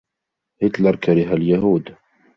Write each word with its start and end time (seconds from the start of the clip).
هتلر 0.63 0.95
كره 0.95 1.33
اليهود. 1.33 1.95